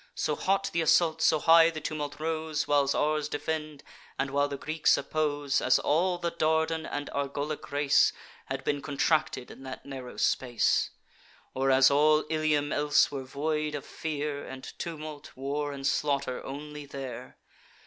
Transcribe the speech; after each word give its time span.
So 0.15 0.35
hot 0.35 0.63
th' 0.73 0.77
assault, 0.77 1.21
so 1.21 1.37
high 1.37 1.69
the 1.69 1.79
tumult 1.79 2.19
rose, 2.19 2.67
While 2.67 2.89
ours 2.95 3.29
defend, 3.29 3.83
and 4.17 4.31
while 4.31 4.47
the 4.47 4.57
Greeks 4.57 4.97
oppose 4.97 5.61
As 5.61 5.77
all 5.77 6.17
the 6.17 6.31
Dardan 6.31 6.87
and 6.87 7.07
Argolic 7.11 7.71
race 7.71 8.11
Had 8.47 8.63
been 8.63 8.81
contracted 8.81 9.51
in 9.51 9.61
that 9.61 9.85
narrow 9.85 10.17
space; 10.17 10.89
Or 11.53 11.69
as 11.69 11.91
all 11.91 12.25
Ilium 12.31 12.73
else 12.73 13.11
were 13.11 13.23
void 13.23 13.75
of 13.75 13.85
fear, 13.85 14.43
And 14.43 14.63
tumult, 14.79 15.33
war, 15.37 15.71
and 15.71 15.85
slaughter, 15.85 16.43
only 16.43 16.87
there. 16.87 17.37